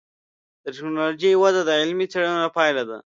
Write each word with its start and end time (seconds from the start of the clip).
د 0.63 0.65
ټکنالوجۍ 0.75 1.31
وده 1.43 1.61
د 1.65 1.69
علمي 1.81 2.07
څېړنو 2.11 2.47
پایله 2.57 2.83
ده. 2.89 2.97